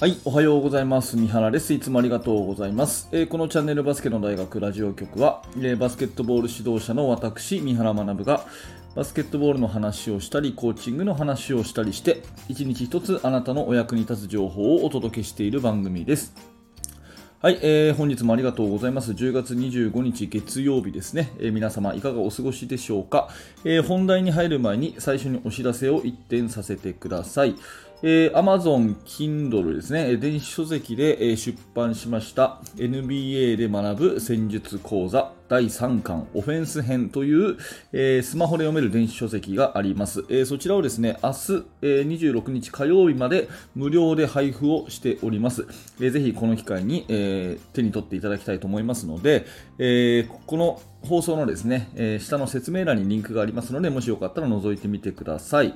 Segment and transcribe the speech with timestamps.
[0.00, 1.16] はい、おはようございます。
[1.16, 1.74] 三原です。
[1.74, 3.08] いつもありがとうございます。
[3.10, 8.46] えー、このチャンネルバスケの大学ラジオ局は、えー、バスケットボール指導者の私、三原学が、
[8.94, 16.32] バスケットボールの話をしたり、コーチングの話をしたりして、一日一つあなたのお役に立つ情報をお届けしている番組です。
[17.40, 19.12] はい、えー、本日もありがとうございます。
[19.12, 21.32] 10月25日月曜日ですね。
[21.38, 23.28] えー、皆様いかがお過ごしでしょうか、
[23.64, 27.54] えー、本題に入る前に最初にお知らせを一点させてください。
[28.00, 37.56] えー、Amazon Kindle ですね、電子書籍で、えー、出版しました NBA で学ぶ戦術講座第3巻オフェンス編という、
[37.92, 40.24] えー、スマホで読める電子書籍があります。
[40.28, 41.36] えー、そちらをですね、明日、
[41.82, 45.66] えー、26日火曜日まで無料で配布をしております。
[45.98, 49.44] えー、ぜひこの機会に、えー、手に取っていただきたいと思いますので、
[49.78, 55.74] えー、この放送のですね、えー、下の説明欄にリンクがありますので、もしよかったら覗いてみてください。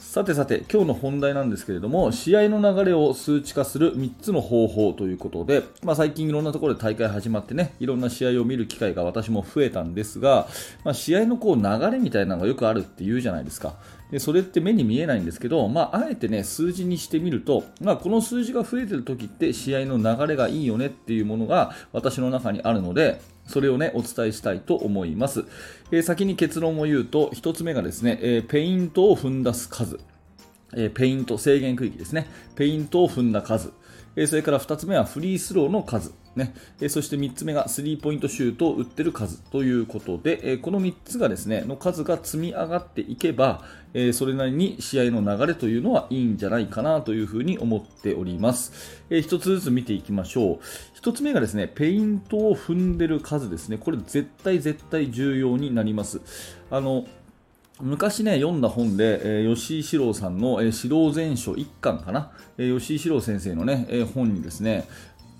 [0.00, 10.48] さてさて、今日の本題なんですけれども、試合の流れを数値化する3つの方法ということで、まあ、最近いろんなところで大会始まってね、いろんな試合を見る機会が私も増えたんですが、
[10.84, 13.74] まあ、試合のこう流れみたいなのがよくあるって言うじゃないですか。
[14.10, 25.44] でそれって目に見えないんですけど、まあ、あえてね、数字にしてみると、まあ、この数字が増えてる時って試合の流れがいいよねっていうものが私の中にあるので、それをね、お伝えしたいと思います。
[25.90, 29.98] えー、先に結論を言うと、1つ目がですね、えー、ペイントを踏んだ数。
[30.76, 32.28] えー、ペイント、制限区域ですね。
[32.54, 33.72] ペイントを踏んだ数。
[34.16, 36.12] えそれから2つ目はフリースローの数。
[36.36, 43.64] ね、えそして3つ目がスリーポイントシュートを打ってる数ということで、えこの3つがですね、の数が積み上がっていけば、
[43.94, 49.02] えそれなりに試合の流れというのはいいんじゃないかなというふうに思っております。
[49.10, 50.58] え1つずつ見ていきましょう。
[51.02, 53.78] 1つ目がですね、ペイントを踏んでる数ですね。
[53.78, 56.20] これ絶対絶対重要になります。
[56.70, 57.06] あの、
[57.80, 64.86] 昔ね、読んだ本で、えー、吉井史郎さんの、えー、指導全書1巻かな、えー、吉井史郎先生のね、え、本にですね、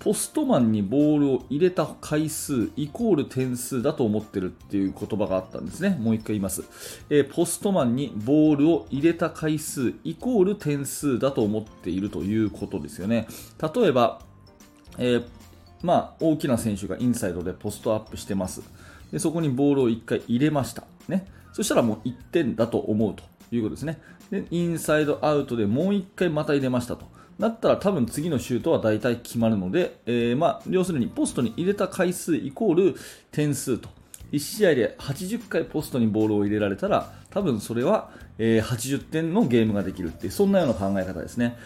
[0.01, 5.95] ポストマンにボールを入れた回数イコール点数だと思ってるっていう言葉があったんですね。
[5.99, 6.63] もう一回言います。
[7.11, 13.27] えー、ポストマンにボールを入れた回数イコール点数だと思っているということですよね。
[13.75, 14.23] 例えば、
[14.97, 15.25] えー、
[15.83, 18.63] まあ、大きな選手がインサイドでポストアップしてます。
[19.11, 20.83] でそこにボールを1回入れました。
[21.09, 21.27] ね。
[21.53, 24.01] そしたらもう1点だと思うということですね。
[24.31, 27.05] で、インサイドアウトでもう1回また入れましたと。
[27.37, 32.95] なったら多分次のシュートは大体決まるので、えー、まあ、要するにポストに入れた回数イコール
[33.31, 33.89] 点数と。
[34.31, 41.57] 1試合で80回ポストにボールを入れられたら、多分それは、えー、80点のゲームができるっていう、そんなような考え方ですね。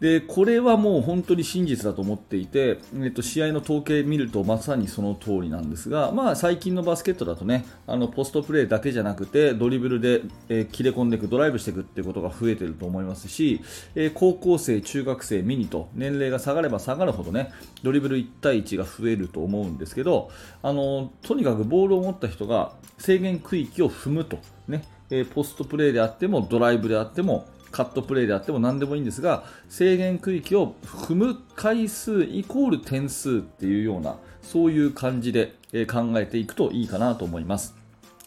[0.00, 13.62] でこれはもう本当に真実だと思っていて、えっと、試合の統計見るとまさにその通りなんですが、まあ、最近のバスケットだとねあのポストプレーだけじゃなくてドリブルで、えー、切れ込んでいくドライブしていくっていうことが増えていると思いますし、
[13.94, 17.52] えー、高校生、中学生、ミニと年齢が下がれば下がるほどね
[17.84, 20.30] ドリブル1対1が増えると思うんですけど
[20.62, 35.54] あのとにかくボールを持った人が制限区域を踏むと、ねえー、ポストプレーであってもドライブであってもカットプレーであっても何でもいいんですが制限区域を踏む回数イコール点数っていうようなそういう感じで
[35.90, 37.74] 考えていくといいかなと思います。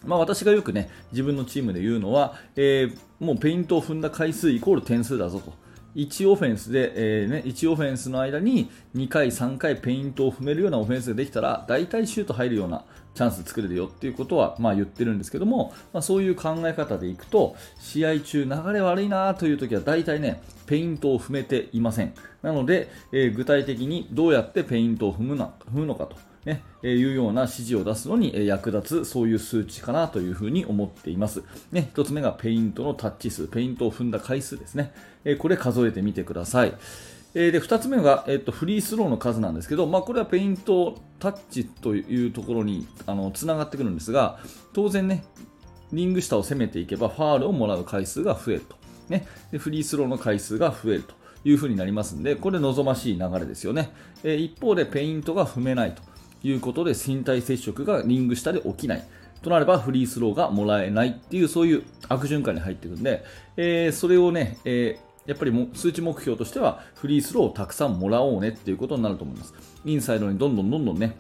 [0.06, 5.54] まあ、私がよくね自分のチームで言うのは、えー、もうペイントを踏んだ回数イコール点数だぞと。
[5.98, 6.94] 1オフェンスで、
[7.24, 12.86] えーね、1オフェンスの間に2回、3回ペイントを踏めるようなオフェンスができたら大体シュート入るような
[13.16, 22.14] チャンス作れるよっていうことは、まあ、言ってるんですけども、まあ、そういう考え方でいくと試合中流れ悪いなという時は大体ねペイントを踏めていません。
[22.44, 26.27] なので、えー、具体的にどうやってペイントを踏むな踏むのかと。
[26.48, 31.44] ね、えいうような指示を出すのに役立つそういう数値かなというふうに思っています。
[31.74, 34.94] ね、1つ目がペイントのタッチ数、ペイントを踏んだ回数ですね。
[35.26, 36.74] えこれ数えてみてください。
[37.36, 44.40] えで2つ目が、えっと、フリースローの数なんですけど、まあ、これはペイントタッチというところにあのつながってくるんですが
[44.74, 45.26] 当然ね
[45.92, 48.78] リング下を攻めていけばファールをもらう回数が増えると、
[49.10, 53.92] ね、でフリースローの回数が増えるというふうになりますのでこれ望ましい流れですよね、
[54.24, 56.02] え一方でペイントが踏めないと
[56.48, 59.04] いうことで身体接触がリング下で起きない
[59.42, 63.24] となればフリースローがもらえないっていうそういう悪循環に入っていくんで、
[63.56, 69.54] えー、それをね、えー、やっぱりも数値目標としてはフリースローをたくさんもらおうねっていうことになると思います。
[69.86, 71.16] インサイドにどんどんどんどんね、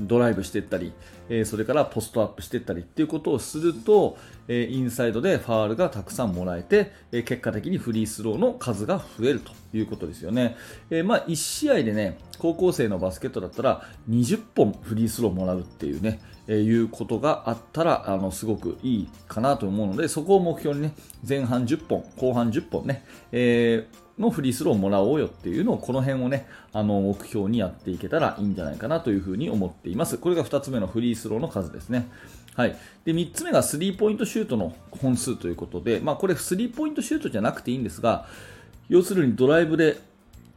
[0.00, 0.92] ドライブしていったり、
[1.28, 4.16] え、それからポストアップしていったりっていうことをすると、
[4.48, 10.56] え、インサイドでファールがたくさんもらえて、え、結果的にフリースローの数が増えるということですよね。
[10.90, 20.94] えまあ、1試合でね、高校生のバスケットだったら20本フリースローもらうっていうね、えいうことがあったらあのすごくいいかなと思うのでそこを目標にね
[21.26, 30.18] 前半10本後半10本ね、えーのフリースローをもらおうよっていうのをこの辺をねあの目標にやっていけたらいいんじゃないかなというふうに思っています。
[30.18, 32.08] これが2つ目のフリースローの数ですね。
[32.54, 38.26] はい、で3つ目がスリーポイントシュートの本数ということで、まあ、これスリーポイントシュートじゃなくていいんですが
[38.88, 39.98] 要するにドライブで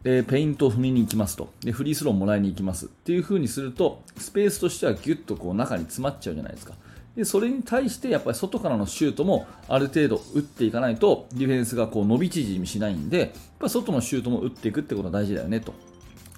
[0.03, 1.51] えー、ペイントを踏みに行きますと。
[1.59, 2.85] でフリースローもらいに行きます。
[2.85, 6.75] っていう風にするとスペースとしてはギュッとこう中に詰まっちゃうじゃないですか。
[7.17, 13.29] でそれに対してやっぱり外からのシュートもある程度打っていかないとディフェンスがこう伸び縮みしないんでやっ
[13.59, 15.73] ぱ外のシュートも打っていくってことが大事だよねと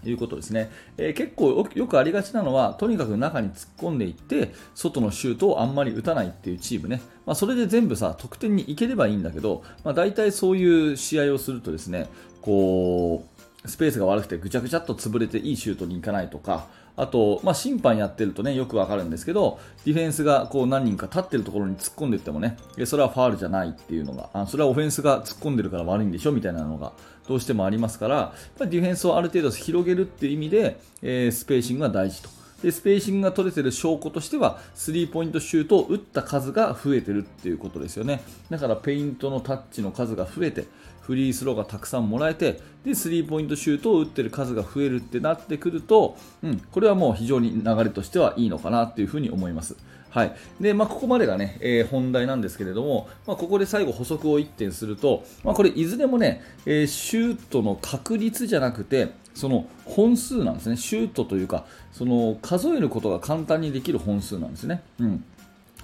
[0.06, 12.08] いうことですね、えー、結構よくありがちなのはとにかく中に突っ込んでいって外のシュートをあんまり打たないっていうチームね、まあ、それで全部さ得点にいければいいんだけど、まあ、大体そういう試合をするとですね
[12.42, 16.68] こうスペースが悪くてぐちゃぐちゃっと潰れていいシュートに行かないとか、
[17.00, 26.92] あと、まあ、審判やってるとね、よくわかるんですけど、ディフェンスがこう何人か立ってるところに突っ込んでいってもね、それはファールじゃないっていうのが、あそれはオフェンスが突っ込んでるから悪いんでしょみたいなのが
[27.26, 32.39] どうしてもありますから、やっぱりディフェンスをある程度広げるっていう意味で、えー、スペーシングが大事と。
[32.64, 40.66] でスペーシングが取れてる証拠としてはスリーポイントシュートを打った数が増えてるっていうことですよねだからペイントのタッチの数が増えて
[41.02, 49.76] フリースローがたくさんもらえてでスリーポイントシュートを打ってる数が増えるってなってくると、うん、これはもう非常に流れとしてはいいのかなというふうに思います。
[50.10, 50.36] はい。
[50.60, 64.82] でまあ、ここまでがね、えー、本題なんですけれども、まあ、ここで最後補足を1点すると、まあ、これいずれもね、えー、シュートの確率じゃなくてその本数なんですね、シュートというかその数えることが簡単にできる本数なんですね。
[65.00, 65.24] うん。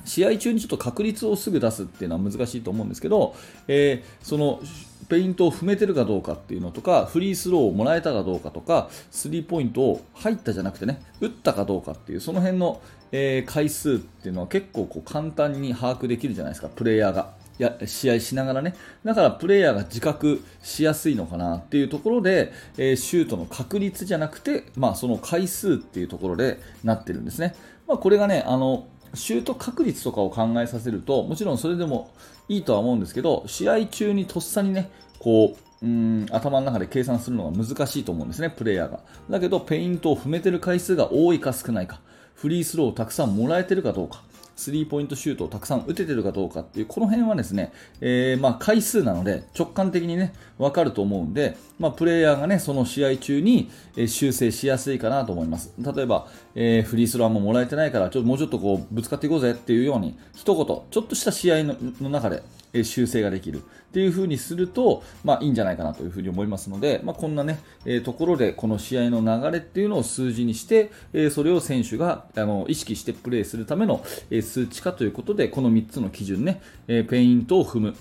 [0.05, 3.35] 試合中にちょっと確率をすぐ出すっていうのは難しいと思うんですけど、
[3.67, 4.61] えー、その
[5.09, 12.81] ペイントを踏めてるかどうかっていうのとか、フリースローをもらえたかどうかとか、スリーポイントを入ったじゃなくてね、打ったかどうかっていう、その辺の、
[13.17, 17.33] えー、回数っていうのは結構こう簡単に把握できるじゃないですか、プレイヤーが。
[17.57, 18.75] や試合しながらね、
[19.05, 27.55] だからプレイヤーが自覚しやすいのかなっていうところで、えー、シュートの確率じゃなくて、まあ、その回数っていうところでなってるんですね。
[27.87, 32.11] まあ、これがね、あのシュート確率とかを考えさせると、もちろんそれでも
[32.49, 34.89] いいとは思うんですけど、試合中にとっさにね、
[35.19, 38.99] こう、うん頭の中で計算するのが難しいと思うんですね、プレイヤーが。
[39.29, 42.01] だけど、ペイントを踏めてる回数が多いか少ないか、
[42.35, 44.23] フリースローをたくさんもらえてるかどうか、
[44.55, 53.69] スリーポイントシュートをたくさん打ててるかどうかっていう、この辺はですね、えー、まあ回数なので直感的にね、わかると思うんで、まあプレイヤーがね、その試合中に
[54.07, 55.73] 修正しやすいかなと思います。
[55.77, 62.43] 例えば、えー、フリースローももらえてないから、ちょっともうちょっとこう、ぶつかっていこうぜっていうように、一言、ちょっとした試合の中で、
[62.83, 63.63] 修正ができる
[63.95, 77.95] っていう風にすると、まあ、いいんじゃないかなというふに思いますので、まあ、こんなね、えー、ところでこの試合の流れっていうのを数字にして、えー、それを選手があの意識してプレーするための、えー、数値化ということでこの3つの基準ね、えペイントを踏む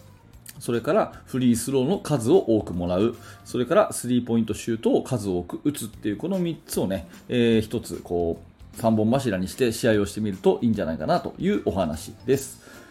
[0.58, 8.40] それからフリースローの数を多くもらう、それからスリーポイントシュートを数多く打つっていう、この3つをね、え、1つこ
[8.76, 12.83] う3本柱にして試合をしてみるといいんじゃないかなというお話です。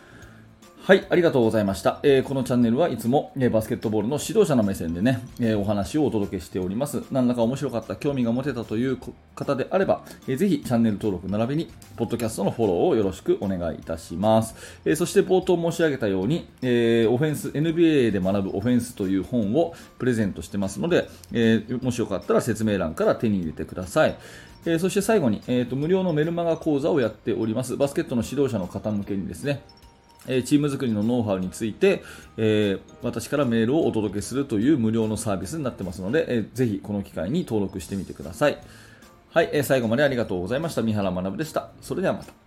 [0.85, 2.01] はい、ありがとうございました。
[2.03, 7.03] えー、このチャンネルはいつも、えー、バスケットボールの指導者の目線でね、えー、お話をお届けしております。
[7.09, 9.00] 何らか面白かった、興味が持てたという
[9.33, 14.56] 方であれば、えー、ぜひチャンネル登録並びに、ポッドキャストのフォローをよろしくお願いいたします。
[14.83, 24.17] えそして冒頭申し上げたように、えオフェンス、NBA で学ぶオフェンスという本をプレゼントしてますので、えもしよかったら説明欄から手に入れてください。
[24.65, 27.77] えそして最後に、えーと、無料のメルマガ講座をやっております。
[27.77, 29.62] バスケットの指導者の方向けにですね、
[30.27, 32.03] えチーム作りのノウハウについて、
[32.38, 38.58] え、私からメールをお届けするという無料のサービスになってますので、えー、ぜひこの機会に登録してみてください。
[39.32, 40.82] はい、え、最後までありがとうございました。
[40.82, 41.72] 三原学でした。
[41.82, 42.42] それではまた。